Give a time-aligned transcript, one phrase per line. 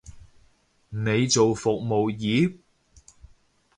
[0.89, 2.57] 你做服務業？